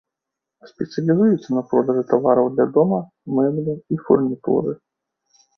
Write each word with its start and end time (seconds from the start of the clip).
Спецыялізуецца 0.69 1.49
на 1.57 1.61
продажы 1.73 2.03
тавараў 2.13 2.49
для 2.55 2.67
дома, 2.79 2.99
мэблі 3.37 3.77
і 3.77 3.95
фурнітуры. 4.09 4.71